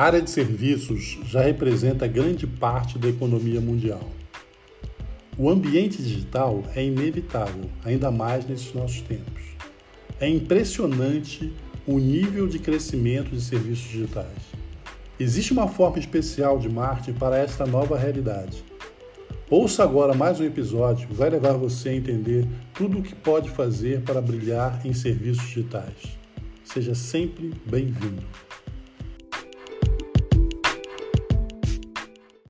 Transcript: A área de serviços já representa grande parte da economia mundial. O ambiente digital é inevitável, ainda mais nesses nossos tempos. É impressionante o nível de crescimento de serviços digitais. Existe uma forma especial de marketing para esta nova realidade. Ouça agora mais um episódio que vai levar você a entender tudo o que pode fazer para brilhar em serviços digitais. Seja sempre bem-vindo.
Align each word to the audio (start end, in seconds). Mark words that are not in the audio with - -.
A 0.00 0.04
área 0.04 0.22
de 0.22 0.30
serviços 0.30 1.18
já 1.26 1.42
representa 1.42 2.06
grande 2.06 2.46
parte 2.46 2.98
da 2.98 3.06
economia 3.06 3.60
mundial. 3.60 4.08
O 5.36 5.50
ambiente 5.50 6.02
digital 6.02 6.64
é 6.74 6.82
inevitável, 6.82 7.68
ainda 7.84 8.10
mais 8.10 8.46
nesses 8.46 8.72
nossos 8.72 9.02
tempos. 9.02 9.42
É 10.18 10.26
impressionante 10.26 11.52
o 11.86 11.98
nível 11.98 12.48
de 12.48 12.58
crescimento 12.58 13.28
de 13.28 13.42
serviços 13.42 13.90
digitais. 13.90 14.38
Existe 15.18 15.52
uma 15.52 15.68
forma 15.68 15.98
especial 15.98 16.58
de 16.58 16.70
marketing 16.70 17.18
para 17.18 17.36
esta 17.36 17.66
nova 17.66 17.98
realidade. 17.98 18.64
Ouça 19.50 19.84
agora 19.84 20.14
mais 20.14 20.40
um 20.40 20.44
episódio 20.44 21.08
que 21.08 21.14
vai 21.14 21.28
levar 21.28 21.58
você 21.58 21.90
a 21.90 21.94
entender 21.94 22.48
tudo 22.72 23.00
o 23.00 23.02
que 23.02 23.14
pode 23.14 23.50
fazer 23.50 24.00
para 24.00 24.22
brilhar 24.22 24.80
em 24.82 24.94
serviços 24.94 25.44
digitais. 25.44 26.18
Seja 26.64 26.94
sempre 26.94 27.52
bem-vindo. 27.66 28.49